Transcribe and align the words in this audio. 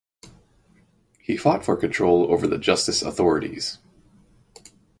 He 1.19 1.37
fought 1.37 1.63
for 1.63 1.77
control 1.77 2.31
over 2.33 2.47
the 2.47 2.57
justice 2.57 3.03
authorities. 3.03 3.77